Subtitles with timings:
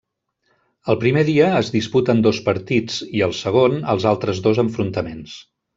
[0.93, 5.43] El primer dia es disputen dos partits, i el segon, els altres dos enfrontaments.